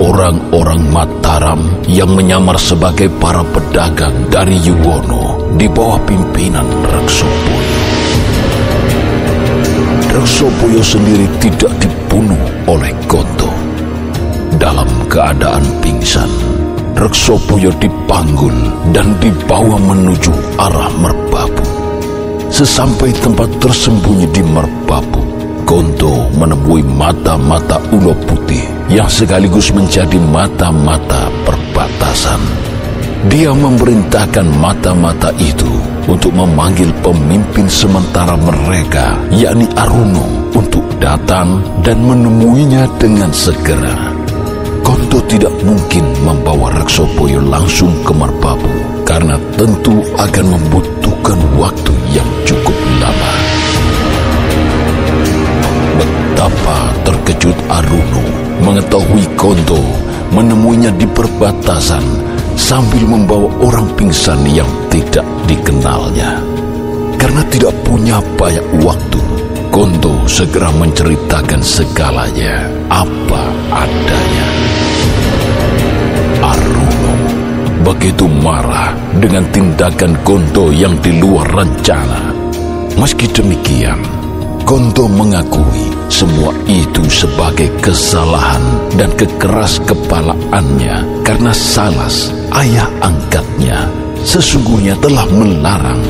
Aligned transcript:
orang-orang 0.00 0.80
Mataram 0.88 1.60
yang 1.84 2.10
menyamar 2.16 2.56
sebagai 2.56 3.12
para 3.20 3.44
pedagang 3.44 4.26
dari 4.32 4.56
Yuwono 4.58 5.54
di 5.54 5.68
bawah 5.68 6.00
pimpinan 6.08 6.66
Reksopoyo. 6.88 7.76
Reksopoyo 10.10 10.82
sendiri 10.82 11.26
tidak 11.38 11.72
dibunuh 11.78 12.40
oleh 12.66 12.90
Kondo. 13.06 13.52
Dalam 14.56 14.88
keadaan 15.06 15.62
pingsan, 15.84 16.28
Reksopoyo 16.96 17.70
dipanggul 17.78 18.52
dan 18.90 19.14
dibawa 19.22 19.78
menuju 19.78 20.32
arah 20.58 20.90
Merbabu. 20.98 21.64
Sesampai 22.50 23.14
tempat 23.22 23.48
tersembunyi 23.62 24.26
di 24.34 24.42
Merbabu, 24.42 25.22
Gonto 25.62 26.26
menemui 26.34 26.82
mata-mata 26.82 27.78
ulo 27.94 28.10
putih 28.26 28.79
yang 28.90 29.06
sekaligus 29.06 29.70
menjadi 29.70 30.18
mata-mata 30.18 31.30
perbatasan. 31.46 32.42
Dia 33.30 33.54
memerintahkan 33.54 34.46
mata-mata 34.58 35.30
itu 35.38 35.70
untuk 36.10 36.34
memanggil 36.34 36.90
pemimpin 36.98 37.70
sementara 37.70 38.34
mereka, 38.34 39.14
yakni 39.30 39.70
Aruno, 39.78 40.50
untuk 40.56 40.82
datang 40.98 41.62
dan 41.86 42.02
menemuinya 42.02 42.90
dengan 42.98 43.30
segera. 43.30 44.10
Gonto 44.82 45.22
tidak 45.30 45.54
mungkin 45.62 46.02
membawa 46.26 46.74
Reksopoyo 46.82 47.38
langsung 47.46 47.94
ke 48.02 48.10
Merbabu 48.10 49.04
karena 49.06 49.38
tentu 49.54 50.02
akan 50.18 50.46
membutuhkan 50.50 51.38
waktu 51.60 51.94
yang 52.10 52.26
cukup 52.42 52.74
lama. 52.98 53.34
Betapa 56.00 56.78
terkejut 57.06 57.58
Aruno 57.68 58.49
mengetahui 58.60 59.24
Gonto 59.34 59.80
menemuinya 60.30 60.94
di 60.94 61.08
perbatasan 61.08 62.04
sambil 62.54 63.02
membawa 63.08 63.50
orang 63.64 63.88
pingsan 63.98 64.44
yang 64.46 64.68
tidak 64.92 65.26
dikenalnya. 65.48 66.38
Karena 67.20 67.42
tidak 67.52 67.74
punya 67.84 68.16
banyak 68.38 68.64
waktu, 68.80 69.20
Gonto 69.68 70.24
segera 70.24 70.72
menceritakan 70.72 71.60
segalanya 71.60 72.64
apa 72.88 73.42
adanya. 73.70 74.48
Aruno 76.40 77.14
begitu 77.84 78.24
marah 78.24 78.96
dengan 79.20 79.44
tindakan 79.52 80.16
Gonto 80.24 80.72
yang 80.72 80.96
di 81.04 81.20
luar 81.20 81.48
rencana. 81.52 82.32
Meski 82.96 83.28
demikian, 83.28 84.00
Gonto 84.64 85.04
mengakui 85.06 85.99
semua 86.10 86.50
itu 86.66 87.06
sebagai 87.06 87.70
kesalahan 87.78 88.60
dan 88.98 89.14
kekeras 89.14 89.78
kepalaannya 89.86 91.22
karena 91.22 91.54
Salas, 91.54 92.34
ayah 92.50 92.90
angkatnya, 92.98 93.86
sesungguhnya 94.26 94.98
telah 94.98 95.24
melarang 95.30 96.02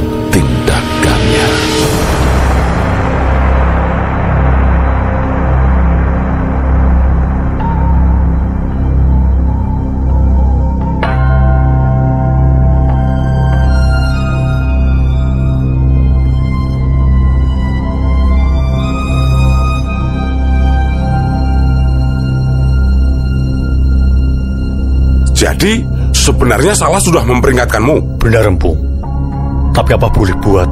Jadi, 25.61 25.85
sebenarnya 26.17 26.73
salah 26.73 26.97
sudah 26.97 27.21
memperingatkanmu. 27.21 28.17
Benar 28.17 28.49
Empu. 28.49 28.73
Tapi 29.77 29.93
apa 29.93 30.09
boleh 30.09 30.33
buat? 30.41 30.65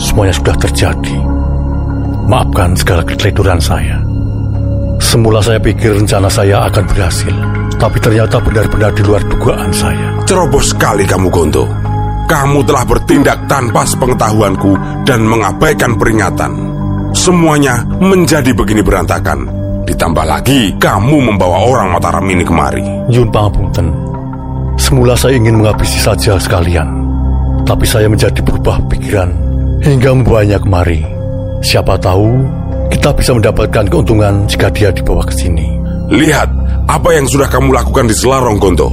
Semuanya 0.00 0.32
sudah 0.32 0.56
terjadi. 0.56 1.12
Maafkan 2.24 2.72
segala 2.72 3.04
keteledoran 3.04 3.60
saya. 3.60 4.00
Semula 4.96 5.44
saya 5.44 5.60
pikir 5.60 5.92
rencana 5.92 6.32
saya 6.32 6.64
akan 6.72 6.88
berhasil. 6.88 7.36
Tapi 7.76 8.00
ternyata 8.00 8.40
benar-benar 8.40 8.96
di 8.96 9.04
luar 9.04 9.20
dugaan 9.28 9.76
saya. 9.76 10.16
Ceroboh 10.24 10.64
sekali 10.64 11.04
kamu, 11.04 11.28
Gonto. 11.28 11.68
Kamu 12.32 12.64
telah 12.64 12.88
bertindak 12.88 13.44
tanpa 13.44 13.84
sepengetahuanku 13.84 15.04
dan 15.04 15.20
mengabaikan 15.20 16.00
peringatan. 16.00 16.56
Semuanya 17.12 17.84
menjadi 18.00 18.56
begini 18.56 18.80
berantakan. 18.80 19.57
Ditambah 19.88 20.24
lagi, 20.28 20.76
kamu 20.76 21.32
membawa 21.32 21.64
orang 21.64 21.96
Mataram 21.96 22.28
ini 22.28 22.44
kemari. 22.44 22.84
Yun 23.08 23.32
Pangapunten. 23.32 23.88
Semula 24.76 25.16
saya 25.16 25.40
ingin 25.40 25.56
menghabisi 25.56 25.96
saja 25.96 26.36
sekalian. 26.36 26.84
Tapi 27.64 27.88
saya 27.88 28.04
menjadi 28.04 28.36
berubah 28.44 28.84
pikiran 28.92 29.32
hingga 29.80 30.12
membawanya 30.12 30.60
kemari. 30.60 31.00
Siapa 31.64 31.96
tahu 31.96 32.28
kita 32.92 33.16
bisa 33.16 33.32
mendapatkan 33.32 33.88
keuntungan 33.88 34.44
jika 34.44 34.68
dia 34.68 34.92
dibawa 34.92 35.24
ke 35.24 35.32
sini. 35.32 35.64
Lihat 36.12 36.48
apa 36.84 37.08
yang 37.16 37.24
sudah 37.24 37.48
kamu 37.48 37.72
lakukan 37.72 38.12
di 38.12 38.14
Selarong, 38.16 38.60
Gonto. 38.60 38.92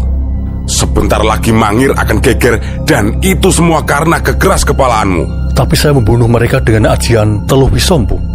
Sebentar 0.66 1.20
lagi 1.22 1.52
Mangir 1.52 1.92
akan 1.92 2.24
geger 2.24 2.56
dan 2.88 3.20
itu 3.20 3.52
semua 3.52 3.84
karena 3.84 4.24
kekeras 4.24 4.64
kepalaanmu. 4.64 5.52
Tapi 5.52 5.76
saya 5.76 5.92
membunuh 5.92 6.32
mereka 6.32 6.64
dengan 6.64 6.96
ajian 6.96 7.44
Teluh 7.44 7.68
Wisompu. 7.68 8.34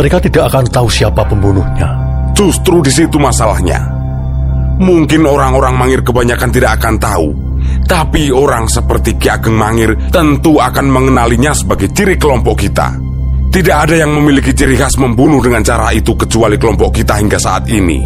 Mereka 0.00 0.16
tidak 0.16 0.48
akan 0.48 0.64
tahu 0.72 0.88
siapa 0.88 1.28
pembunuhnya. 1.28 1.92
Justru 2.32 2.80
di 2.80 2.88
situ 2.88 3.20
masalahnya. 3.20 3.84
Mungkin 4.80 5.28
orang-orang 5.28 5.76
Mangir 5.76 6.00
kebanyakan 6.00 6.48
tidak 6.48 6.80
akan 6.80 6.96
tahu. 6.96 7.28
Tapi 7.84 8.32
orang 8.32 8.64
seperti 8.64 9.20
Ki 9.20 9.28
Ageng 9.28 9.60
Mangir 9.60 9.92
tentu 10.08 10.56
akan 10.56 10.88
mengenalinya 10.88 11.52
sebagai 11.52 11.92
ciri 11.92 12.16
kelompok 12.16 12.64
kita. 12.64 12.96
Tidak 13.52 13.76
ada 13.76 13.92
yang 13.92 14.16
memiliki 14.16 14.56
ciri 14.56 14.72
khas 14.72 14.96
membunuh 14.96 15.44
dengan 15.44 15.60
cara 15.60 15.92
itu 15.92 16.16
kecuali 16.16 16.56
kelompok 16.56 16.96
kita 16.96 17.20
hingga 17.20 17.36
saat 17.36 17.68
ini. 17.68 18.00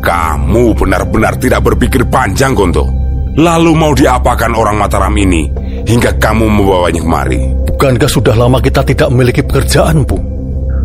Kamu 0.00 0.72
benar-benar 0.72 1.36
tidak 1.36 1.60
berpikir 1.60 2.08
panjang, 2.08 2.56
Gonto. 2.56 2.88
Lalu 3.36 3.72
mau 3.76 3.92
diapakan 3.92 4.56
orang 4.56 4.80
Mataram 4.80 5.12
ini 5.12 5.44
hingga 5.84 6.16
kamu 6.16 6.48
membawanya 6.48 7.04
kemari? 7.04 7.52
Bukankah 7.68 8.08
sudah 8.08 8.32
lama 8.32 8.64
kita 8.64 8.80
tidak 8.80 9.12
memiliki 9.12 9.44
pekerjaan, 9.44 10.08
Bu? 10.08 10.34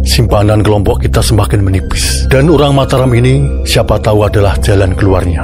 Simpanan 0.06 0.64
kelompok 0.64 1.04
kita 1.04 1.20
semakin 1.20 1.60
menipis. 1.60 2.24
Dan 2.32 2.48
orang 2.48 2.72
Mataram 2.72 3.12
ini 3.12 3.44
siapa 3.68 4.00
tahu 4.00 4.24
adalah 4.24 4.56
jalan 4.64 4.96
keluarnya. 4.96 5.44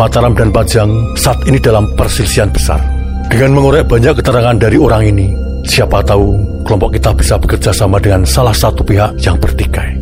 Mataram 0.00 0.32
dan 0.32 0.48
Pajang 0.48 0.88
saat 1.20 1.36
ini 1.44 1.60
dalam 1.60 1.84
perselisihan 1.92 2.48
besar. 2.48 2.80
Dengan 3.28 3.56
mengorek 3.56 3.88
banyak 3.88 4.16
keterangan 4.20 4.56
dari 4.56 4.80
orang 4.80 5.04
ini, 5.04 5.28
siapa 5.68 6.00
tahu 6.00 6.32
kelompok 6.64 6.96
kita 6.96 7.12
bisa 7.12 7.36
bekerja 7.36 7.70
sama 7.76 8.00
dengan 8.00 8.24
salah 8.24 8.56
satu 8.56 8.80
pihak 8.80 9.20
yang 9.20 9.36
bertikai. 9.36 10.00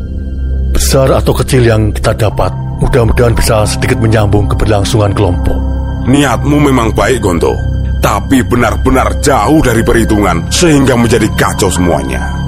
Besar 0.71 1.11
atau 1.11 1.35
kecil 1.35 1.67
yang 1.67 1.91
kita 1.91 2.15
dapat, 2.15 2.55
mudah-mudahan 2.79 3.35
bisa 3.35 3.67
sedikit 3.67 3.99
menyambung 3.99 4.47
keberlangsungan 4.47 5.11
kelompok. 5.11 5.59
Niatmu 6.07 6.57
memang 6.71 6.95
baik, 6.95 7.21
Gonto. 7.21 7.53
Tapi 8.01 8.41
benar-benar 8.47 9.21
jauh 9.21 9.61
dari 9.61 9.85
perhitungan 9.85 10.49
sehingga 10.49 10.97
menjadi 10.97 11.29
kacau 11.37 11.69
semuanya. 11.69 12.40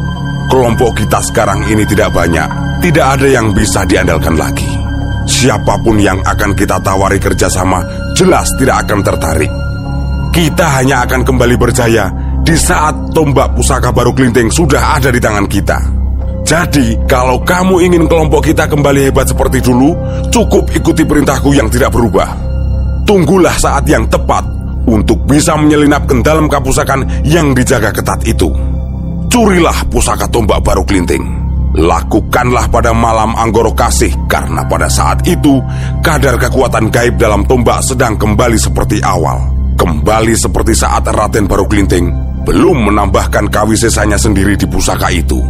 Kelompok 0.51 0.99
kita 0.99 1.21
sekarang 1.23 1.67
ini 1.71 1.87
tidak 1.87 2.11
banyak, 2.11 2.49
tidak 2.83 3.19
ada 3.19 3.27
yang 3.29 3.55
bisa 3.55 3.87
diandalkan 3.87 4.35
lagi. 4.35 4.69
Siapa 5.23 5.79
pun 5.83 6.03
yang 6.03 6.19
akan 6.19 6.51
kita 6.59 6.83
tawari 6.83 7.23
kerjasama 7.23 7.83
jelas 8.19 8.51
tidak 8.59 8.87
akan 8.87 9.01
tertarik. 9.07 9.53
Kita 10.33 10.81
hanya 10.81 11.05
akan 11.07 11.23
kembali 11.23 11.55
berjaya 11.61 12.09
di 12.43 12.57
saat 12.59 13.15
tombak 13.15 13.55
pusaka 13.55 13.95
baru 13.95 14.11
kelinting 14.11 14.51
sudah 14.51 14.99
ada 14.99 15.13
di 15.15 15.21
tangan 15.23 15.47
kita. 15.47 15.79
Jadi, 16.43 16.99
kalau 17.07 17.39
kamu 17.47 17.87
ingin 17.87 18.05
kelompok 18.11 18.51
kita 18.51 18.67
kembali 18.67 19.09
hebat 19.09 19.31
seperti 19.31 19.63
dulu, 19.63 19.95
cukup 20.29 20.75
ikuti 20.75 21.07
perintahku 21.07 21.55
yang 21.55 21.71
tidak 21.71 21.95
berubah. 21.95 22.35
Tunggulah 23.07 23.55
saat 23.55 23.87
yang 23.87 24.11
tepat 24.11 24.43
untuk 24.91 25.23
bisa 25.23 25.55
menyelinap 25.55 26.03
ke 26.11 26.19
dalam 26.19 26.51
kapusakan 26.51 27.23
yang 27.23 27.55
dijaga 27.55 27.95
ketat 27.95 28.27
itu. 28.27 28.51
Curilah 29.33 29.89
pusaka 29.89 30.29
tombak 30.29 30.61
baru 30.61 30.85
kelinting. 30.85 31.25
Lakukanlah 31.73 32.69
pada 32.69 32.93
malam 32.93 33.33
Anggoro 33.33 33.73
Kasih 33.73 34.13
karena 34.29 34.61
pada 34.69 34.93
saat 34.93 35.25
itu 35.25 35.57
kadar 36.05 36.37
kekuatan 36.37 36.93
gaib 36.93 37.17
dalam 37.17 37.41
tombak 37.49 37.81
sedang 37.81 38.21
kembali 38.21 38.61
seperti 38.61 39.01
awal. 39.01 39.41
Kembali 39.81 40.37
seperti 40.37 40.77
saat 40.77 41.09
Raden 41.09 41.49
Baru 41.49 41.65
Kelinting 41.65 42.13
belum 42.45 42.93
menambahkan 42.93 43.49
kawisesanya 43.49 44.21
sendiri 44.21 44.53
di 44.53 44.69
pusaka 44.69 45.09
itu. 45.09 45.41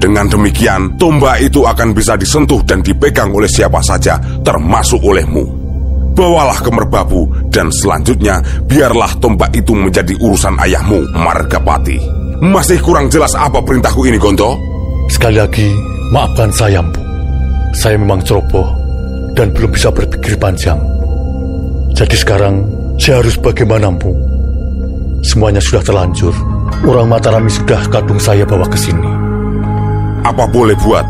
Dengan 0.00 0.24
demikian, 0.24 0.96
tombak 0.96 1.44
itu 1.44 1.60
akan 1.68 1.92
bisa 1.92 2.16
disentuh 2.16 2.64
dan 2.64 2.80
dipegang 2.80 3.36
oleh 3.36 3.52
siapa 3.52 3.84
saja, 3.84 4.16
termasuk 4.40 5.04
olehmu. 5.04 5.60
bawalah 6.16 6.56
ke 6.60 6.72
merbabu 6.72 7.28
dan 7.48 7.68
selanjutnya 7.68 8.40
biarlah 8.64 9.12
tombak 9.20 9.52
itu 9.52 9.76
menjadi 9.76 10.16
urusan 10.20 10.56
ayahmu, 10.56 11.16
Margapati. 11.16 12.19
Masih 12.40 12.80
kurang 12.80 13.12
jelas 13.12 13.36
apa 13.36 13.60
perintahku 13.60 14.08
ini, 14.08 14.16
Gonto? 14.16 14.56
Sekali 15.12 15.36
lagi, 15.36 15.68
maafkan 16.08 16.48
saya, 16.48 16.80
Empu. 16.80 16.96
Saya 17.76 18.00
memang 18.00 18.24
ceroboh 18.24 18.64
dan 19.36 19.52
belum 19.52 19.68
bisa 19.68 19.92
berpikir 19.92 20.40
panjang. 20.40 20.80
Jadi 21.92 22.16
sekarang, 22.16 22.64
saya 22.96 23.20
harus 23.20 23.36
bagaimana, 23.36 23.92
Empu? 23.92 24.16
Semuanya 25.20 25.60
sudah 25.60 25.84
terlanjur. 25.84 26.32
Orang 26.88 27.12
Matarami 27.12 27.52
sudah 27.52 27.84
kadung 27.92 28.16
saya 28.16 28.48
bawa 28.48 28.64
ke 28.72 28.78
sini. 28.80 29.04
Apa 30.24 30.48
boleh 30.48 30.80
buat? 30.80 31.04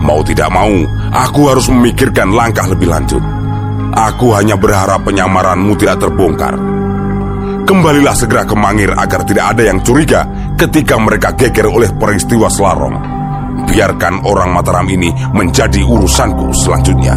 Mau 0.00 0.24
tidak 0.24 0.48
mau, 0.48 0.72
aku 1.12 1.40
harus 1.44 1.68
memikirkan 1.68 2.32
langkah 2.32 2.64
lebih 2.64 2.88
lanjut. 2.88 3.20
Aku 3.92 4.32
hanya 4.32 4.56
berharap 4.56 5.04
penyamaranmu 5.04 5.76
tidak 5.76 6.00
terbongkar. 6.00 6.56
Kembalilah 7.68 8.16
segera 8.16 8.48
ke 8.48 8.56
Mangir 8.56 8.96
agar 8.96 9.28
tidak 9.28 9.52
ada 9.52 9.62
yang 9.68 9.78
curiga 9.84 10.24
ketika 10.60 11.00
mereka 11.00 11.32
geger 11.32 11.72
oleh 11.72 11.88
peristiwa 11.96 12.52
Selarong. 12.52 12.96
Biarkan 13.64 14.28
orang 14.28 14.52
Mataram 14.52 14.84
ini 14.92 15.08
menjadi 15.32 15.80
urusanku 15.80 16.52
selanjutnya. 16.52 17.16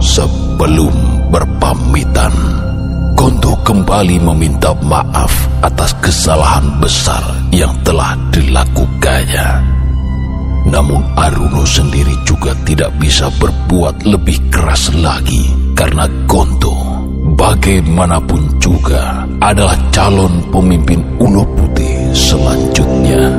Sebelum 0.00 0.96
berpamitan, 1.28 2.32
Gonto 3.20 3.52
kembali 3.60 4.16
meminta 4.32 4.72
maaf 4.80 5.28
atas 5.60 5.92
kesalahan 6.00 6.80
besar 6.80 7.20
yang 7.52 7.76
telah 7.84 8.16
dilakukannya. 8.32 9.79
Namun 10.68 11.00
Aruno 11.16 11.64
sendiri 11.64 12.12
juga 12.28 12.52
tidak 12.68 12.92
bisa 13.00 13.32
berbuat 13.40 14.04
lebih 14.04 14.36
keras 14.52 14.92
lagi 15.00 15.48
karena 15.72 16.04
Gonto 16.28 16.76
bagaimanapun 17.36 18.60
juga 18.60 19.24
adalah 19.40 19.76
calon 19.88 20.44
pemimpin 20.52 21.00
Ulo 21.16 21.44
Putih 21.56 22.12
selanjutnya. 22.12 23.32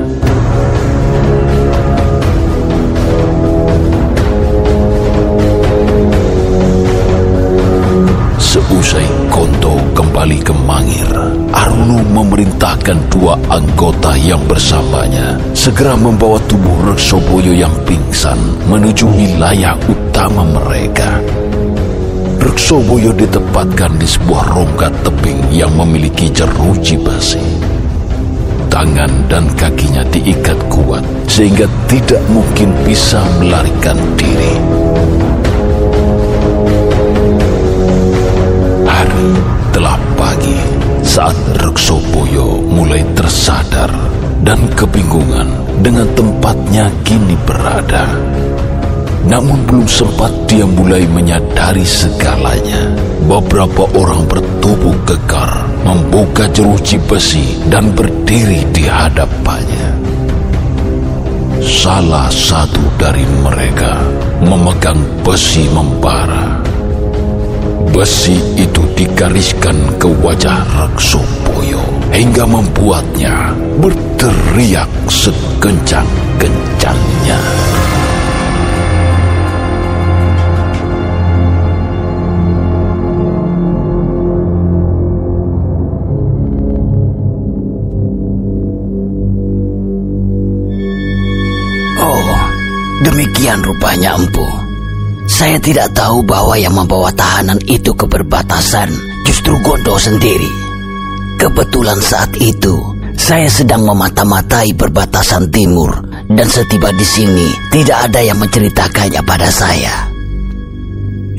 Seusai 8.69 9.09
Konto 9.33 9.73
kembali 9.97 10.37
ke 10.45 10.53
Mangir, 10.53 11.09
Aruno 11.49 12.05
memerintahkan 12.13 13.09
dua 13.09 13.33
anggota 13.49 14.13
yang 14.13 14.37
bersamanya 14.45 15.33
segera 15.57 15.97
membawa 15.97 16.37
tubuh 16.45 16.93
Reksoboyo 16.93 17.57
yang 17.57 17.73
pingsan 17.89 18.37
menuju 18.69 19.09
wilayah 19.09 19.73
utama 19.89 20.45
mereka. 20.45 21.17
Reksoboyo 22.37 23.09
ditempatkan 23.17 23.97
di 23.97 24.05
sebuah 24.05 24.43
rongga 24.53 24.89
tebing 25.01 25.41
yang 25.49 25.73
memiliki 25.73 26.29
jeruji 26.29 27.01
besi. 27.01 27.41
Tangan 28.69 29.09
dan 29.25 29.49
kakinya 29.57 30.05
diikat 30.13 30.57
kuat 30.69 31.01
sehingga 31.25 31.65
tidak 31.89 32.21
mungkin 32.29 32.69
bisa 32.85 33.19
melarikan 33.41 33.97
diri. 34.15 34.90
Saat 41.11 41.35
Reksoboyo 41.59 42.63
mulai 42.71 43.03
tersadar 43.11 43.91
dan 44.47 44.63
kebingungan 44.79 45.43
dengan 45.83 46.07
tempatnya 46.15 46.87
kini 47.03 47.35
berada. 47.43 48.07
Namun 49.27 49.59
belum 49.67 49.91
sempat 49.91 50.31
dia 50.47 50.63
mulai 50.63 51.03
menyadari 51.11 51.83
segalanya. 51.83 52.95
Beberapa 53.27 53.91
orang 53.91 54.23
bertubuh 54.23 54.95
kekar 55.03 55.51
membuka 55.83 56.47
jeruji 56.47 56.95
besi 57.03 57.59
dan 57.67 57.91
berdiri 57.91 58.63
di 58.71 58.87
hadapannya. 58.87 59.91
Salah 61.59 62.31
satu 62.31 62.87
dari 62.95 63.27
mereka 63.43 63.99
memegang 64.47 65.03
besi 65.27 65.67
membara. 65.75 66.70
Besi 67.89 68.37
itu 68.61 68.85
digariskan 68.93 69.73
ke 69.97 70.05
wajah 70.21 70.61
Reksoboyo 70.77 71.81
hingga 72.13 72.45
membuatnya 72.45 73.57
berteriak 73.81 74.85
sekencang-kencangnya. 75.09 77.41
Oh, 91.97 92.37
demikian 93.01 93.57
rupanya 93.65 94.21
empu. 94.21 94.70
Saya 95.41 95.57
tidak 95.57 95.97
tahu 95.97 96.21
bahwa 96.21 96.53
yang 96.53 96.77
membawa 96.77 97.09
tahanan 97.17 97.57
itu 97.65 97.97
ke 97.97 98.05
perbatasan 98.05 98.93
justru 99.25 99.57
Gondo 99.65 99.97
sendiri. 99.97 100.45
Kebetulan 101.41 101.97
saat 101.97 102.29
itu, 102.38 102.77
saya 103.17 103.49
sedang 103.49 103.81
memata-matai 103.81 104.77
perbatasan 104.77 105.49
timur 105.49 105.97
dan 106.29 106.45
setiba 106.45 106.93
di 106.93 107.01
sini 107.01 107.50
tidak 107.74 108.05
ada 108.05 108.21
yang 108.21 108.38
menceritakannya 108.38 109.21
pada 109.25 109.50
saya. 109.50 110.13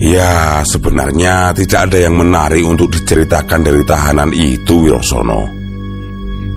Ya, 0.02 0.66
sebenarnya 0.66 1.54
tidak 1.54 1.86
ada 1.86 2.02
yang 2.02 2.18
menarik 2.18 2.66
untuk 2.66 2.90
diceritakan 2.90 3.62
dari 3.62 3.86
tahanan 3.86 4.34
itu, 4.34 4.82
Wirosono. 4.82 5.46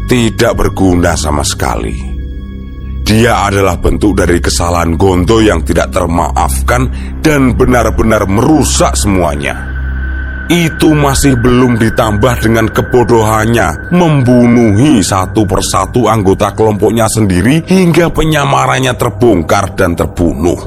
Tidak 0.09 0.53
berguna 0.57 1.13
sama 1.13 1.45
sekali. 1.45 2.14
Dia 3.05 3.45
adalah 3.45 3.77
bentuk 3.77 4.17
dari 4.17 4.41
kesalahan 4.41 4.97
Gondo 4.97 5.37
yang 5.37 5.61
tidak 5.61 5.93
termaafkan 5.93 6.89
dan 7.21 7.53
benar-benar 7.53 8.25
merusak 8.25 8.97
semuanya. 8.97 9.53
Itu 10.49 10.97
masih 10.97 11.37
belum 11.37 11.77
ditambah 11.77 12.33
dengan 12.41 12.65
kebodohannya 12.65 13.93
membunuhi 13.93 15.05
satu 15.05 15.45
persatu 15.45 16.09
anggota 16.09 16.49
kelompoknya 16.57 17.05
sendiri 17.05 17.61
hingga 17.69 18.09
penyamarannya 18.09 18.97
terbongkar 18.97 19.77
dan 19.77 19.93
terbunuh. 19.93 20.57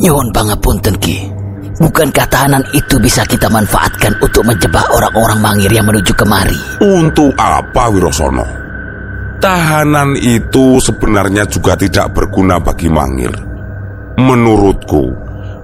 Nyuhun 0.00 0.32
pangapunten 0.32 0.96
Ki. 0.96 1.28
Bukankah 1.76 2.24
tahanan 2.28 2.64
itu 2.72 2.96
bisa 3.00 3.20
kita 3.28 3.52
manfaatkan 3.52 4.16
untuk 4.20 4.48
menjebak 4.48 4.84
orang-orang 4.96 5.40
mangir 5.44 5.72
yang 5.72 5.84
menuju 5.84 6.12
kemari? 6.16 6.56
Untuk 6.80 7.36
apa 7.36 7.88
Wirosono? 7.92 8.59
Tahanan 9.40 10.20
itu 10.20 10.76
sebenarnya 10.84 11.48
juga 11.48 11.72
tidak 11.72 12.12
berguna 12.12 12.60
bagi 12.60 12.92
Mangir. 12.92 13.32
Menurutku, 14.20 15.08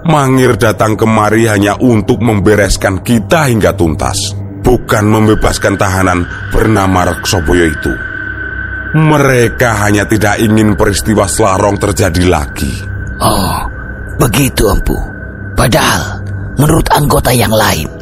Mangir 0.08 0.56
datang 0.56 0.96
kemari 0.96 1.44
hanya 1.44 1.76
untuk 1.76 2.24
membereskan 2.24 3.04
kita 3.04 3.52
hingga 3.52 3.76
tuntas, 3.76 4.32
bukan 4.64 5.04
membebaskan 5.12 5.76
tahanan 5.76 6.24
bernama 6.48 7.12
Reksoboyo 7.12 7.66
itu. 7.68 7.92
Mereka 8.96 9.84
hanya 9.84 10.08
tidak 10.08 10.40
ingin 10.40 10.72
peristiwa 10.72 11.28
Selarong 11.28 11.76
terjadi 11.76 12.24
lagi. 12.32 12.72
Oh, 13.20 13.60
begitu 14.16 14.72
empu. 14.72 14.96
Padahal, 15.52 16.24
menurut 16.56 16.88
anggota 16.96 17.28
yang 17.28 17.52
lain, 17.52 17.92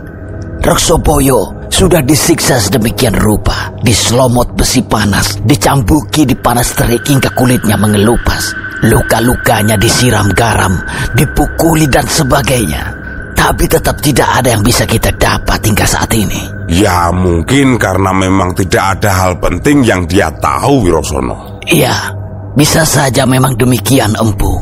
Reksoboyo 0.62 1.63
sudah 1.74 2.06
disiksa 2.06 2.62
sedemikian 2.62 3.18
rupa, 3.18 3.74
diselomot 3.82 4.54
besi 4.54 4.78
panas, 4.86 5.42
dicambuki 5.42 6.22
di 6.22 6.38
panas 6.38 6.70
terik 6.70 7.02
hingga 7.02 7.34
kulitnya 7.34 7.74
mengelupas. 7.74 8.54
Luka-lukanya 8.86 9.74
disiram 9.74 10.30
garam, 10.30 10.78
dipukuli 11.18 11.90
dan 11.90 12.06
sebagainya. 12.06 12.94
Tapi 13.34 13.66
tetap 13.66 13.98
tidak 13.98 14.38
ada 14.38 14.54
yang 14.54 14.62
bisa 14.62 14.86
kita 14.86 15.10
dapat 15.18 15.58
hingga 15.66 15.82
saat 15.82 16.14
ini. 16.14 16.46
Ya 16.70 17.10
mungkin 17.10 17.74
karena 17.74 18.14
memang 18.14 18.54
tidak 18.54 18.94
ada 19.00 19.10
hal 19.10 19.32
penting 19.42 19.82
yang 19.82 20.06
dia 20.06 20.30
tahu 20.38 20.86
Wirosono. 20.86 21.58
Iya, 21.66 22.14
bisa 22.54 22.86
saja 22.86 23.26
memang 23.26 23.58
demikian 23.58 24.14
empu. 24.14 24.54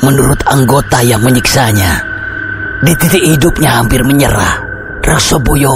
Menurut 0.00 0.40
anggota 0.48 1.04
yang 1.04 1.20
menyiksanya, 1.20 1.92
di 2.80 2.92
titik 2.96 3.20
hidupnya 3.20 3.84
hampir 3.84 4.00
menyerah. 4.00 4.69
Rasoboyo 5.10 5.74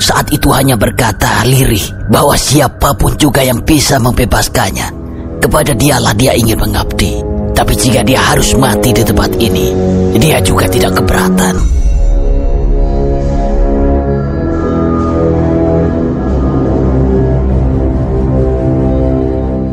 saat 0.00 0.32
itu 0.32 0.48
hanya 0.56 0.72
berkata 0.72 1.44
lirih 1.44 2.08
bahwa 2.08 2.32
siapa 2.32 2.96
pun 2.96 3.12
juga 3.20 3.44
yang 3.44 3.60
bisa 3.60 4.00
membebaskannya. 4.00 4.88
Kepada 5.36 5.76
dialah 5.76 6.16
dia 6.16 6.32
ingin 6.32 6.56
mengabdi. 6.56 7.20
Tapi 7.52 7.76
jika 7.76 8.00
dia 8.00 8.16
harus 8.24 8.56
mati 8.56 8.96
di 8.96 9.04
tempat 9.04 9.36
ini, 9.36 9.76
dia 10.16 10.40
juga 10.40 10.64
tidak 10.64 10.96
keberatan. 10.96 11.60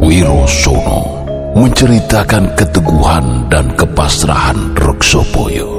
Wirosono 0.04 1.00
menceritakan 1.56 2.60
keteguhan 2.60 3.48
dan 3.48 3.72
kepasrahan 3.80 4.76
Reksopoyo. 4.76 5.77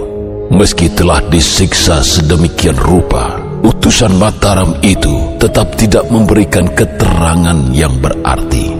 Meski 0.48 0.88
telah 0.88 1.20
disiksa 1.28 2.00
sedemikian 2.00 2.72
rupa, 2.80 3.36
utusan 3.60 4.16
Mataram 4.16 4.80
itu 4.80 5.36
tetap 5.36 5.76
tidak 5.76 6.08
memberikan 6.08 6.64
keterangan 6.72 7.68
yang 7.76 7.92
berarti. 8.00 8.72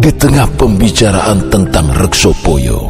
Di 0.00 0.10
tengah 0.16 0.48
pembicaraan 0.56 1.52
tentang 1.52 1.92
Reksopoyo, 1.92 2.88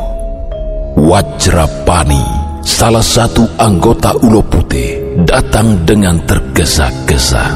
Wajrapani, 0.95 2.23
salah 2.63 3.03
satu 3.03 3.51
anggota 3.59 4.15
Ulo 4.23 4.39
Putih, 4.47 5.19
datang 5.27 5.83
dengan 5.83 6.23
tergesa-gesa. 6.23 7.51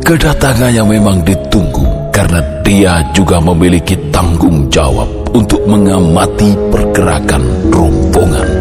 Kedatangannya 0.00 0.80
memang 0.80 1.20
ditunggu 1.20 2.08
karena 2.08 2.40
dia 2.64 3.04
juga 3.12 3.36
memiliki 3.36 4.00
tanggung 4.08 4.64
jawab 4.72 5.08
untuk 5.36 5.60
mengamati 5.68 6.56
pergerakan 6.72 7.44
rombongan 7.68 8.53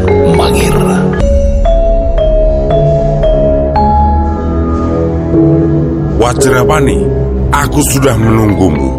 Wajrapani, 6.23 7.03
aku 7.51 7.83
sudah 7.83 8.15
menunggumu. 8.15 8.95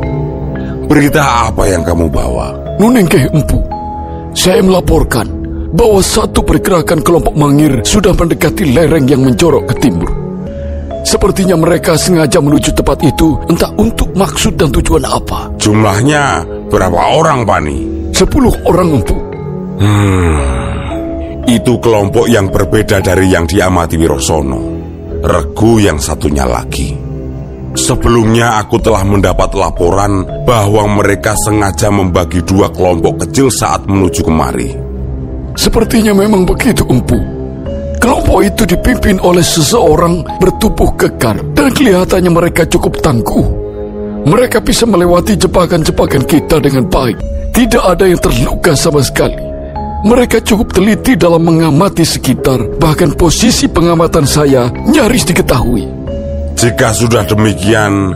Berita 0.84 1.48
apa 1.48 1.64
yang 1.72 1.80
kamu 1.80 2.12
bawa? 2.12 2.52
Nunengke 2.76 3.16
Empu, 3.32 3.64
saya 4.36 4.60
melaporkan 4.60 5.24
bahwa 5.72 6.04
satu 6.04 6.44
pergerakan 6.44 7.00
kelompok 7.00 7.32
Mangir 7.32 7.80
sudah 7.80 8.12
mendekati 8.12 8.76
lereng 8.76 9.08
yang 9.08 9.24
menjorok 9.24 9.72
ke 9.72 9.88
timur. 9.88 10.12
Sepertinya 11.00 11.56
mereka 11.56 11.96
sengaja 11.96 12.44
menuju 12.44 12.76
tempat 12.76 13.00
itu 13.00 13.40
entah 13.48 13.72
untuk 13.80 14.12
maksud 14.12 14.60
dan 14.60 14.68
tujuan 14.68 15.08
apa. 15.08 15.48
Jumlahnya 15.56 16.44
berapa 16.68 17.00
orang, 17.16 17.48
Pani? 17.48 18.12
Sepuluh 18.12 18.52
orang, 18.68 19.00
Empu. 19.00 19.16
Hmm, 19.80 20.44
itu 21.48 21.72
kelompok 21.80 22.28
yang 22.28 22.52
berbeda 22.52 23.00
dari 23.00 23.32
yang 23.32 23.48
diamati 23.48 23.96
Wirosono. 23.96 24.60
Regu 25.24 25.80
yang 25.80 25.96
satunya 25.96 26.44
lagi. 26.44 27.03
Sebelumnya 27.74 28.62
aku 28.62 28.78
telah 28.78 29.02
mendapat 29.02 29.50
laporan 29.58 30.22
bahwa 30.46 30.86
mereka 31.02 31.34
sengaja 31.42 31.90
membagi 31.90 32.38
dua 32.46 32.70
kelompok 32.70 33.26
kecil 33.26 33.50
saat 33.50 33.82
menuju 33.90 34.22
kemari. 34.22 34.70
Sepertinya 35.58 36.14
memang 36.14 36.46
begitu, 36.46 36.86
Empu. 36.86 37.18
Kelompok 37.98 38.46
itu 38.46 38.62
dipimpin 38.62 39.18
oleh 39.18 39.42
seseorang 39.42 40.22
bertubuh 40.38 40.94
kekar 40.94 41.40
dan 41.56 41.74
kelihatannya 41.74 42.30
mereka 42.30 42.62
cukup 42.68 43.02
tangguh. 43.02 43.46
Mereka 44.24 44.62
bisa 44.62 44.86
melewati 44.86 45.34
jebakan-jebakan 45.34 46.22
kita 46.30 46.62
dengan 46.62 46.86
baik. 46.86 47.18
Tidak 47.54 47.82
ada 47.82 48.06
yang 48.06 48.22
terluka 48.22 48.78
sama 48.78 49.02
sekali. 49.02 49.40
Mereka 50.04 50.44
cukup 50.44 50.70
teliti 50.76 51.16
dalam 51.16 51.42
mengamati 51.42 52.04
sekitar, 52.04 52.76
bahkan 52.76 53.16
posisi 53.16 53.66
pengamatan 53.66 54.28
saya 54.28 54.68
nyaris 54.84 55.24
diketahui. 55.24 56.03
Jika 56.54 56.94
sudah 56.94 57.26
demikian, 57.26 58.14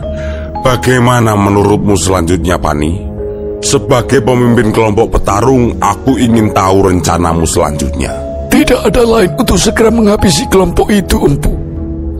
bagaimana 0.63 1.35
menurutmu 1.35 1.95
selanjutnya, 1.99 2.55
Pani? 2.55 3.09
Sebagai 3.59 4.23
pemimpin 4.23 4.71
kelompok 4.71 5.19
petarung, 5.19 5.75
aku 5.83 6.15
ingin 6.15 6.55
tahu 6.55 6.87
rencanamu 6.87 7.43
selanjutnya. 7.43 8.11
Tidak 8.49 8.81
ada 8.87 9.03
lain 9.03 9.35
untuk 9.35 9.59
segera 9.59 9.91
menghabisi 9.91 10.47
kelompok 10.47 10.87
itu, 10.89 11.19
Empu. 11.19 11.51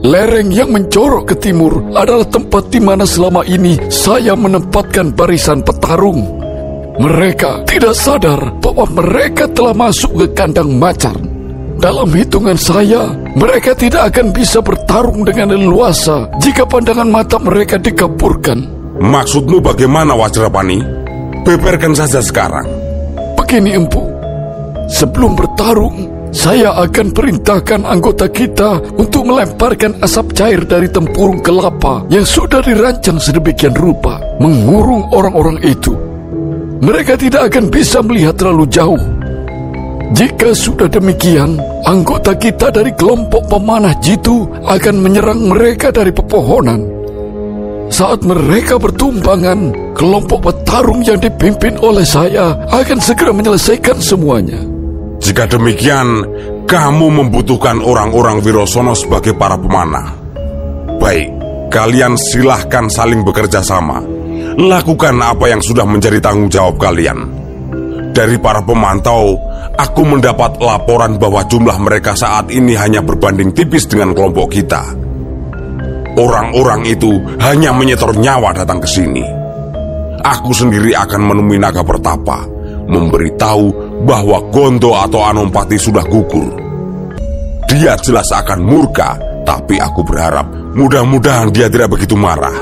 Lereng 0.00 0.48
yang 0.48 0.72
mencorok 0.72 1.28
ke 1.28 1.36
timur 1.36 1.92
adalah 1.92 2.24
tempat 2.24 2.72
di 2.72 2.80
mana 2.80 3.04
selama 3.04 3.44
ini 3.44 3.76
saya 3.92 4.32
menempatkan 4.32 5.12
barisan 5.12 5.60
petarung. 5.60 6.24
Mereka 7.00 7.68
tidak 7.68 7.96
sadar 7.96 8.60
bahwa 8.60 8.84
mereka 8.96 9.48
telah 9.52 9.76
masuk 9.76 10.24
ke 10.24 10.26
kandang 10.36 10.72
macar. 10.76 11.16
Dalam 11.80 12.12
hitungan 12.12 12.60
saya, 12.60 13.08
mereka 13.32 13.72
tidak 13.72 14.12
akan 14.12 14.36
bisa 14.36 14.60
bertarung 14.60 15.24
dengan 15.24 15.56
leluasa 15.56 16.28
jika 16.36 16.68
pandangan 16.68 17.08
mata 17.08 17.40
mereka 17.40 17.80
dikapurkan. 17.80 18.68
Maksudmu 19.00 19.64
bagaimana, 19.64 20.12
Wajrapani? 20.12 20.76
Beberkan 21.40 21.96
saja 21.96 22.20
sekarang. 22.20 22.68
Begini, 23.32 23.80
Empu. 23.80 24.04
Sebelum 24.92 25.32
bertarung, 25.32 25.96
saya 26.36 26.76
akan 26.84 27.16
perintahkan 27.16 27.88
anggota 27.88 28.28
kita 28.28 28.76
untuk 29.00 29.24
melemparkan 29.24 29.96
asap 30.04 30.36
cair 30.36 30.60
dari 30.68 30.92
tempurung 30.92 31.40
kelapa 31.40 32.04
yang 32.12 32.28
sudah 32.28 32.60
dirancang 32.60 33.16
sedemikian 33.16 33.72
rupa, 33.72 34.20
mengurung 34.36 35.08
orang-orang 35.16 35.56
itu. 35.64 35.96
Mereka 36.84 37.16
tidak 37.16 37.48
akan 37.48 37.72
bisa 37.72 38.04
melihat 38.04 38.36
terlalu 38.36 38.68
jauh. 38.68 39.00
Jika 40.10 40.50
sudah 40.50 40.90
demikian, 40.90 41.54
anggota 41.86 42.34
kita 42.34 42.74
dari 42.74 42.90
kelompok 42.98 43.46
pemanah 43.46 43.94
jitu 44.02 44.42
akan 44.66 45.06
menyerang 45.06 45.46
mereka 45.46 45.94
dari 45.94 46.10
pepohonan. 46.10 46.82
Saat 47.90 48.26
mereka 48.26 48.78
bertumbangan, 48.78 49.94
kelompok 49.94 50.50
petarung 50.50 51.02
yang 51.06 51.18
dipimpin 51.18 51.78
oleh 51.78 52.02
saya 52.02 52.58
akan 52.74 52.98
segera 52.98 53.30
menyelesaikan 53.30 53.98
semuanya. 54.02 54.58
Jika 55.22 55.46
demikian, 55.46 56.26
kamu 56.66 57.06
membutuhkan 57.22 57.78
orang-orang 57.78 58.42
Wirosono 58.42 58.98
sebagai 58.98 59.34
para 59.38 59.58
pemanah. 59.58 60.10
Baik, 60.98 61.30
kalian 61.70 62.18
silahkan 62.18 62.90
saling 62.90 63.22
bekerja 63.22 63.62
sama. 63.62 64.02
Lakukan 64.58 65.22
apa 65.22 65.50
yang 65.50 65.62
sudah 65.62 65.86
menjadi 65.86 66.18
tanggung 66.18 66.50
jawab 66.50 66.78
kalian. 66.82 67.39
Dari 68.10 68.36
para 68.42 68.58
pemantau, 68.58 69.38
aku 69.78 70.02
mendapat 70.02 70.58
laporan 70.58 71.14
bahwa 71.14 71.46
jumlah 71.46 71.78
mereka 71.78 72.18
saat 72.18 72.50
ini 72.50 72.74
hanya 72.74 72.98
berbanding 72.98 73.54
tipis 73.54 73.86
dengan 73.86 74.10
kelompok 74.10 74.50
kita. 74.50 74.82
Orang-orang 76.18 76.90
itu 76.90 77.22
hanya 77.38 77.70
menyetor 77.70 78.18
nyawa 78.18 78.50
datang 78.50 78.82
ke 78.82 78.88
sini. 78.90 79.22
Aku 80.20 80.50
sendiri 80.50 80.90
akan 80.92 81.22
menemui 81.22 81.56
naga 81.56 81.86
pertapa, 81.86 82.44
memberitahu 82.90 83.72
bahwa 84.04 84.42
Gondo 84.50 84.92
atau 84.98 85.22
Anompati 85.22 85.78
sudah 85.78 86.02
gugur. 86.04 86.50
Dia 87.70 87.94
jelas 88.02 88.26
akan 88.34 88.58
murka, 88.58 89.14
tapi 89.46 89.78
aku 89.78 90.02
berharap 90.02 90.50
mudah-mudahan 90.74 91.54
dia 91.54 91.70
tidak 91.70 91.94
begitu 91.94 92.18
marah. 92.18 92.58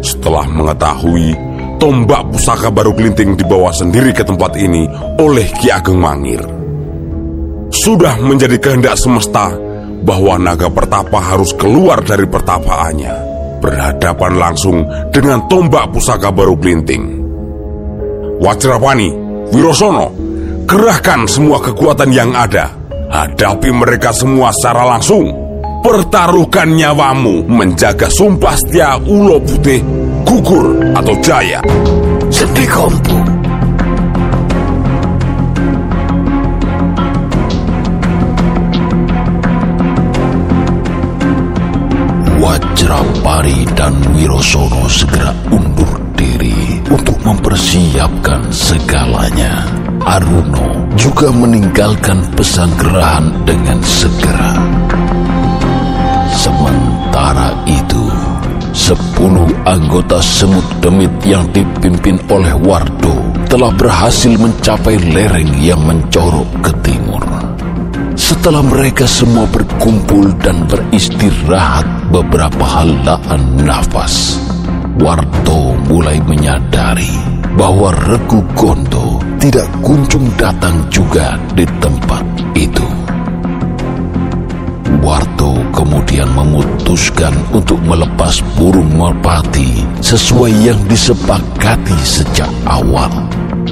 Setelah 0.00 0.48
mengetahui 0.48 1.45
tombak 1.86 2.34
pusaka 2.34 2.66
baru 2.66 2.90
kelinting 2.98 3.38
dibawa 3.38 3.70
sendiri 3.70 4.10
ke 4.10 4.26
tempat 4.26 4.58
ini 4.58 4.90
oleh 5.22 5.46
Ki 5.54 5.70
Ageng 5.70 6.02
Mangir. 6.02 6.42
Sudah 7.70 8.18
menjadi 8.18 8.58
kehendak 8.58 8.98
semesta 8.98 9.54
bahwa 10.02 10.34
naga 10.34 10.66
pertapa 10.66 11.22
harus 11.22 11.54
keluar 11.54 12.02
dari 12.02 12.26
pertapaannya, 12.26 13.14
berhadapan 13.62 14.32
langsung 14.34 14.82
dengan 15.14 15.46
tombak 15.46 15.94
pusaka 15.94 16.34
baru 16.34 16.58
kelinting. 16.58 17.22
Wajrapani, 18.42 19.14
Wirosono, 19.54 20.26
Kerahkan 20.66 21.30
semua 21.30 21.62
kekuatan 21.62 22.10
yang 22.10 22.34
ada. 22.34 22.66
Hadapi 23.14 23.70
mereka 23.70 24.10
semua 24.10 24.50
secara 24.50 24.82
langsung. 24.98 25.30
Pertaruhkan 25.78 26.74
nyawamu 26.74 27.46
menjaga 27.46 28.10
sumpah 28.10 28.58
setia 28.58 28.98
Ulo 29.06 29.38
Putih, 29.38 29.78
gugur 30.26 30.74
atau 30.98 31.14
jaya. 31.22 31.62
Sedih. 32.28 32.66
Wajrapari 42.42 43.64
dan 43.78 43.94
Wirosono 44.12 44.84
segera 44.90 45.32
undur 45.48 45.88
diri 46.18 46.82
untuk 46.90 47.16
mempersiapkan 47.24 48.50
segalanya. 48.50 49.66
Aruno 50.06 50.86
juga 50.94 51.34
meninggalkan 51.34 52.22
pesanggrahan 52.38 53.26
dengan 53.42 53.82
segera. 53.82 54.52
Sementara 56.30 57.50
itu, 57.66 58.05
sepuluh 58.76 59.48
anggota 59.64 60.20
semut 60.20 60.62
demit 60.84 61.08
yang 61.24 61.48
dipimpin 61.48 62.20
oleh 62.28 62.52
Wardo 62.60 63.16
telah 63.48 63.72
berhasil 63.72 64.36
mencapai 64.36 65.00
lereng 65.16 65.48
yang 65.64 65.80
mencorok 65.80 66.44
ke 66.60 66.72
timur. 66.84 67.24
Setelah 68.12 68.60
mereka 68.60 69.08
semua 69.08 69.48
berkumpul 69.48 70.28
dan 70.44 70.68
beristirahat 70.68 72.12
beberapa 72.12 72.64
halaan 72.68 73.64
nafas, 73.64 74.36
Wardo 75.00 75.72
mulai 75.88 76.20
menyadari 76.28 77.16
bahwa 77.56 77.96
Regu 78.04 78.44
Gondo 78.52 79.24
tidak 79.40 79.72
kunjung 79.80 80.28
datang 80.36 80.84
juga 80.92 81.40
di 81.56 81.64
tempat 81.80 82.24
itu. 82.52 82.84
Warto 85.00 85.55
kemudian 85.76 86.32
memutuskan 86.32 87.36
untuk 87.52 87.76
melepas 87.84 88.40
burung 88.56 88.88
merpati 88.96 89.84
sesuai 90.00 90.52
yang 90.64 90.80
disepakati 90.88 91.98
sejak 92.00 92.48
awal. 92.64 93.12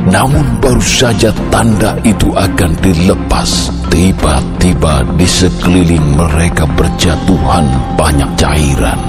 Namun 0.04 0.60
baru 0.60 0.84
saja 0.84 1.32
tanda 1.48 1.96
itu 2.04 2.28
akan 2.36 2.76
dilepas, 2.84 3.72
tiba-tiba 3.88 5.00
di 5.16 5.24
sekeliling 5.24 6.20
mereka 6.20 6.68
berjatuhan 6.76 7.64
banyak 7.96 8.28
cairan. 8.36 9.00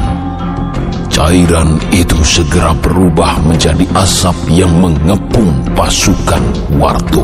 Cairan 1.12 1.80
itu 1.96 2.20
segera 2.24 2.76
berubah 2.80 3.40
menjadi 3.44 3.88
asap 3.96 4.36
yang 4.52 4.72
mengepung 4.84 5.52
pasukan 5.72 6.44
Warto. 6.76 7.24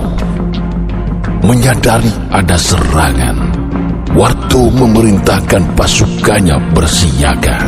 Menyadari 1.43 2.11
ada 2.31 2.55
serangan, 2.55 3.50
Warto 4.11 4.67
memerintahkan 4.75 5.71
pasukannya 5.79 6.59
bersiaga. 6.75 7.63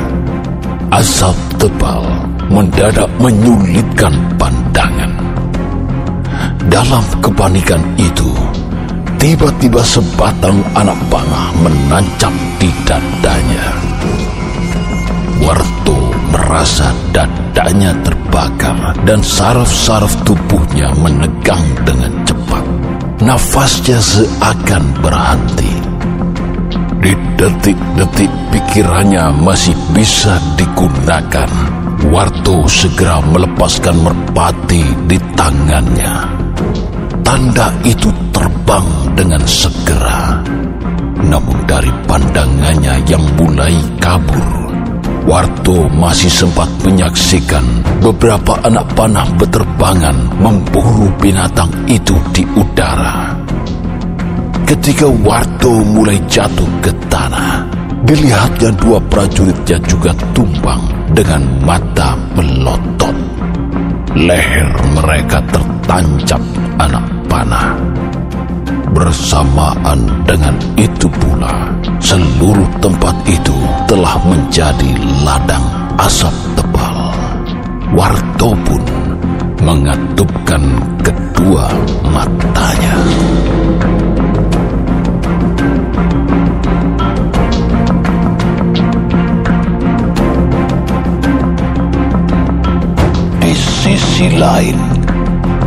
Asap 0.91 1.35
tebal 1.55 2.03
mendadak 2.51 3.07
menyulitkan 3.17 4.11
pandangan. 4.35 5.07
Dalam 6.67 7.03
kepanikan 7.23 7.79
itu, 7.95 8.27
tiba-tiba 9.17 9.79
sebatang 9.87 10.59
anak 10.75 10.99
panah 11.07 11.49
menancap 11.63 12.35
di 12.59 12.69
dadanya. 12.83 13.67
Warto 15.47 15.97
merasa 16.27 16.91
dadanya 17.15 17.95
terbakar 18.03 18.93
dan 19.07 19.23
saraf-saraf 19.23 20.11
tubuhnya 20.27 20.91
menegang 20.99 21.63
dengan 21.87 22.11
cepat. 22.27 22.63
Nafasnya 23.23 23.99
seakan 24.03 24.83
berhenti. 24.99 25.72
Di 27.03 27.11
detik-detik 27.35 28.31
pikirannya 28.55 29.35
masih 29.43 29.75
bisa 29.91 30.39
digunakan. 30.55 31.51
Warto 32.07 32.63
segera 32.63 33.19
melepaskan 33.19 33.99
merpati 33.99 34.87
di 35.11 35.19
tangannya. 35.35 36.23
Tanda 37.19 37.75
itu 37.83 38.07
terbang 38.31 38.87
dengan 39.19 39.43
segera. 39.43 40.39
Namun 41.27 41.67
dari 41.67 41.91
pandangannya 42.07 43.03
yang 43.03 43.23
mulai 43.35 43.75
kabur, 43.99 44.71
Warto 45.27 45.91
masih 45.91 46.31
sempat 46.31 46.71
menyaksikan 46.87 47.83
beberapa 47.99 48.63
anak 48.63 48.87
panah 48.95 49.27
beterbangan 49.35 50.39
memburu 50.39 51.11
binatang 51.19 51.71
itu 51.83 52.15
di 52.31 52.47
udara. 52.55 53.42
Ketika 54.63 55.05
Warto 55.05 55.83
mulai 55.91 56.15
jatuh 56.31 56.67
ke 56.79 56.91
tanah, 57.11 57.67
dilihatnya 58.07 58.71
dua 58.79 58.97
prajuritnya 59.11 59.77
juga 59.83 60.15
tumbang 60.31 60.79
dengan 61.11 61.43
mata 61.61 62.15
melotot. 62.35 63.15
Leher 64.15 64.71
mereka 64.95 65.43
tertancap 65.51 66.41
anak 66.79 67.05
panah. 67.27 67.75
Bersamaan 68.93 69.99
dengan 70.23 70.55
itu 70.77 71.09
pula, 71.09 71.67
seluruh 71.97 72.69
tempat 72.79 73.15
itu 73.25 73.57
telah 73.89 74.15
menjadi 74.23 74.91
ladang 75.25 75.65
asap 75.97 76.33
tebal. 76.55 76.97
Warto 77.93 78.53
pun 78.63 78.83
mengatupkan 79.65 80.61
kedua 81.01 81.67
matanya. 82.09 82.95
Sisi 93.83 94.31
lain, 94.39 94.79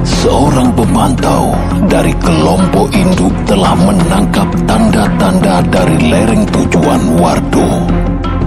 seorang 0.01 0.73
pemantau 0.73 1.53
dari 1.85 2.17
kelompok 2.17 2.89
induk 2.97 3.35
telah 3.45 3.77
menangkap 3.77 4.49
tanda-tanda 4.65 5.61
dari 5.69 6.01
lereng 6.01 6.49
tujuan 6.49 7.21
Wardo. 7.21 7.69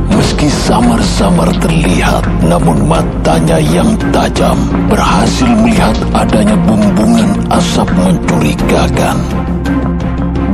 Meski 0.09 0.49
samar-samar 0.49 1.53
terlihat, 1.61 2.25
namun 2.49 2.89
matanya 2.89 3.61
yang 3.61 3.93
tajam 4.09 4.57
berhasil 4.89 5.45
melihat 5.61 5.93
adanya 6.17 6.57
bumbungan 6.65 7.29
asap 7.53 7.93
mencurigakan. 7.93 9.21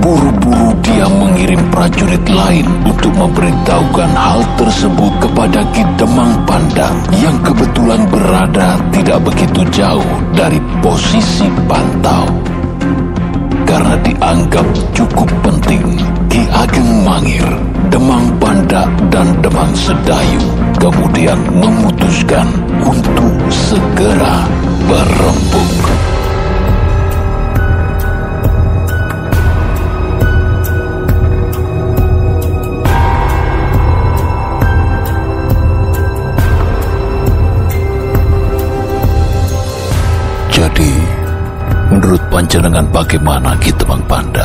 Buru-buru 0.05 0.69
dia 0.85 1.09
mengirim 1.09 1.57
prajurit 1.73 2.21
lain 2.29 2.69
untuk 2.85 3.09
memberitahukan 3.17 4.13
hal 4.13 4.45
tersebut 4.53 5.09
kepada 5.17 5.65
Ki 5.73 5.81
Demang 5.97 6.45
Pandang 6.45 6.93
yang 7.17 7.33
kebetulan 7.41 8.05
berada 8.13 8.77
tidak 8.93 9.17
begitu 9.25 9.65
jauh 9.73 10.05
dari 10.37 10.61
posisi 10.85 11.49
pantau. 11.65 12.29
Karena 13.65 13.97
dianggap 14.05 14.67
cukup 14.93 15.25
penting, 15.41 15.97
Ki 16.29 16.45
Ageng 16.53 17.01
Mangir, 17.01 17.49
Demang 17.89 18.29
Panda 18.37 18.85
dan 19.09 19.33
Demang 19.41 19.73
Sedayu 19.73 20.45
kemudian 20.77 21.41
memutuskan 21.49 22.45
untuk 22.85 23.33
segera 23.49 24.45
berembuk. 24.85 26.14
Panjenengan 42.35 42.83
bagaimana 42.91 43.55
Ki 43.63 43.71
Temang 43.79 44.03
Panda? 44.11 44.43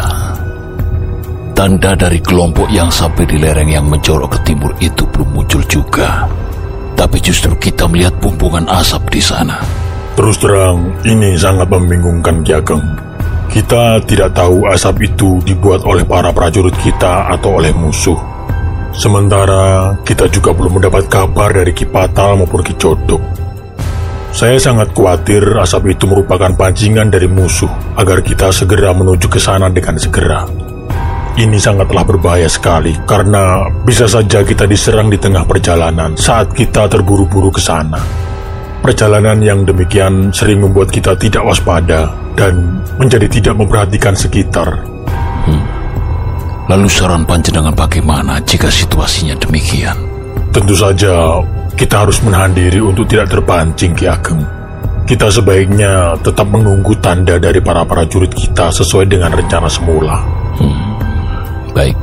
Tanda 1.59 1.99
dari 1.99 2.23
kelompok 2.23 2.71
yang 2.71 2.87
sampai 2.87 3.27
di 3.27 3.35
lereng 3.35 3.67
yang 3.67 3.91
menjorok 3.91 4.39
ke 4.39 4.47
timur 4.47 4.71
itu 4.79 5.03
belum 5.11 5.35
muncul 5.35 5.59
juga. 5.67 6.23
Tapi 6.95 7.19
justru 7.19 7.51
kita 7.59 7.91
melihat 7.91 8.15
bumbungan 8.23 8.71
asap 8.71 9.11
di 9.11 9.19
sana. 9.19 9.59
Terus 10.15 10.39
terang, 10.39 11.03
ini 11.03 11.35
sangat 11.35 11.67
membingungkan 11.67 12.47
Ki. 12.47 12.55
Kita 13.51 13.99
tidak 14.07 14.39
tahu 14.39 14.71
asap 14.71 15.11
itu 15.11 15.43
dibuat 15.43 15.83
oleh 15.83 16.07
para 16.07 16.31
prajurit 16.31 16.79
kita 16.87 17.27
atau 17.35 17.59
oleh 17.59 17.75
musuh. 17.75 18.17
Sementara 18.95 19.99
kita 20.07 20.31
juga 20.31 20.55
belum 20.55 20.79
mendapat 20.79 21.11
kabar 21.11 21.51
dari 21.51 21.75
Ki 21.75 21.91
Patal 21.91 22.39
maupun 22.39 22.63
Ki. 22.63 22.79
Saya 24.31 24.63
sangat 24.63 24.95
khawatir 24.95 25.43
asap 25.59 25.99
itu 25.99 26.07
merupakan 26.07 26.55
pancingan 26.55 27.11
dari 27.11 27.27
musuh 27.27 27.71
agar 27.99 28.23
kita 28.23 28.55
segera 28.55 28.95
menuju 28.95 29.27
ke 29.27 29.43
sana 29.43 29.67
dengan 29.67 29.99
segera. 29.99 30.47
Ini 31.35 31.59
sangatlah 31.59 32.07
berbahaya 32.07 32.47
sekali 32.47 32.95
karena 33.07 33.67
bisa 33.83 34.07
saja 34.07 34.43
kita 34.47 34.71
diserang 34.71 35.11
di 35.11 35.19
tengah 35.19 35.43
perjalanan 35.47 36.15
saat 36.15 36.55
kita 36.55 36.87
terburu-buru 36.87 37.51
ke 37.51 37.63
sana. 37.63 37.99
Perjalanan 38.81 39.43
yang 39.43 39.67
demikian 39.67 40.31
sering 40.31 40.63
membuat 40.63 40.95
kita 40.95 41.13
tidak 41.19 41.45
waspada 41.45 42.09
dan 42.39 42.81
menjadi 43.03 43.29
tidak 43.29 43.55
memperhatikan 43.59 44.15
sekitar. 44.15 44.85
Hmm. 45.45 45.65
Lalu 46.71 46.87
saran 46.87 47.27
panjenengan 47.27 47.75
bagaimana 47.75 48.39
jika 48.47 48.71
situasinya 48.71 49.35
demikian? 49.37 49.99
Tentu 50.55 50.75
saja 50.75 51.43
kita 51.75 52.07
harus 52.07 52.19
menahan 52.23 52.55
diri 52.55 52.81
untuk 52.83 53.07
tidak 53.07 53.31
terpancing 53.31 53.93
Ki 53.95 54.07
Ageng. 54.07 54.43
Kita 55.07 55.27
sebaiknya 55.27 56.15
tetap 56.23 56.47
menunggu 56.47 56.95
tanda 57.03 57.35
dari 57.35 57.59
para 57.59 57.83
prajurit 57.83 58.31
kita 58.31 58.71
sesuai 58.71 59.11
dengan 59.11 59.35
rencana 59.35 59.67
semula. 59.67 60.23
Hmm, 60.55 60.95
baik. 61.75 61.99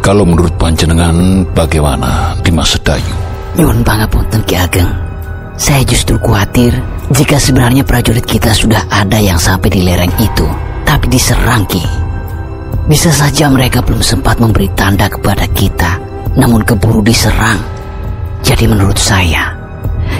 Kalau 0.00 0.24
menurut 0.24 0.54
panjenengan 0.56 1.44
bagaimana 1.52 2.32
Dimas 2.40 2.72
Sedayu? 2.72 3.12
Nyuwun 3.60 3.84
pangapunten 3.84 4.40
Ki 4.48 4.56
Ageng. 4.56 4.88
Saya 5.56 5.84
justru 5.84 6.16
khawatir 6.20 6.72
jika 7.12 7.36
sebenarnya 7.36 7.84
prajurit 7.84 8.24
kita 8.24 8.52
sudah 8.56 8.88
ada 8.88 9.20
yang 9.20 9.36
sampai 9.36 9.68
di 9.68 9.84
lereng 9.84 10.12
itu, 10.16 10.46
tapi 10.88 11.12
diserang 11.12 11.66
Ki. 11.68 11.82
Bisa 12.86 13.10
saja 13.10 13.50
mereka 13.50 13.82
belum 13.82 13.98
sempat 13.98 14.38
memberi 14.38 14.70
tanda 14.78 15.10
kepada 15.10 15.44
kita, 15.50 15.98
namun 16.38 16.62
keburu 16.62 17.02
diserang. 17.02 17.75
Jadi 18.46 18.62
menurut 18.70 18.94
saya, 18.94 19.50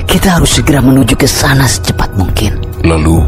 kita 0.03 0.35
harus 0.35 0.59
segera 0.59 0.83
menuju 0.83 1.15
ke 1.15 1.31
sana 1.31 1.63
secepat 1.63 2.11
mungkin. 2.19 2.59
Lalu, 2.83 3.23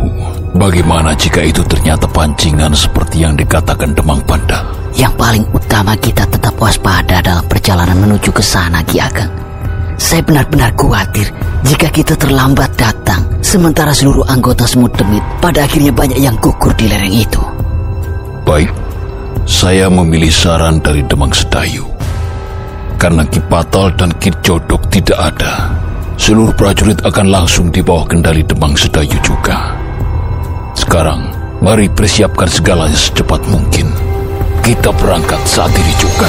bagaimana 0.58 1.14
jika 1.14 1.38
itu 1.38 1.62
ternyata 1.70 2.10
pancingan 2.10 2.74
seperti 2.74 3.22
yang 3.22 3.38
dikatakan 3.38 3.94
Demang 3.94 4.18
Panda? 4.26 4.66
Yang 4.98 5.14
paling 5.14 5.44
utama 5.54 5.94
kita 5.94 6.26
tetap 6.26 6.58
waspada 6.58 7.22
dalam 7.22 7.46
perjalanan 7.46 7.94
menuju 7.94 8.34
ke 8.34 8.42
sana, 8.42 8.82
Ki 8.82 8.98
Ageng. 8.98 9.30
Saya 10.02 10.18
benar-benar 10.26 10.74
khawatir 10.74 11.30
jika 11.62 11.94
kita 11.94 12.18
terlambat 12.18 12.74
datang, 12.74 13.22
sementara 13.38 13.94
seluruh 13.94 14.26
anggota 14.26 14.66
semut 14.66 14.90
demit 14.98 15.22
pada 15.38 15.62
akhirnya 15.62 15.94
banyak 15.94 16.18
yang 16.18 16.34
gugur 16.42 16.74
di 16.74 16.90
lereng 16.90 17.14
itu. 17.14 17.42
Baik, 18.42 18.74
saya 19.46 19.86
memilih 19.86 20.34
saran 20.34 20.82
dari 20.82 21.06
Demang 21.06 21.30
Sedayu. 21.30 21.97
Karena 22.98 23.22
Ki 23.30 23.38
Patol 23.46 23.94
dan 23.94 24.10
Ki 24.18 24.34
Jodok 24.42 24.90
tidak 24.90 25.30
ada, 25.30 25.70
seluruh 26.18 26.50
prajurit 26.50 26.98
akan 27.06 27.30
langsung 27.30 27.70
di 27.70 27.78
bawah 27.78 28.10
kendali 28.10 28.42
Demang 28.42 28.74
Sedayu 28.74 29.14
juga. 29.22 29.78
Sekarang, 30.74 31.30
mari 31.62 31.86
persiapkan 31.86 32.50
segalanya 32.50 32.98
secepat 32.98 33.38
mungkin. 33.46 33.94
Kita 34.66 34.90
berangkat 34.98 35.38
saat 35.46 35.70
ini 35.78 35.94
juga. 35.94 36.26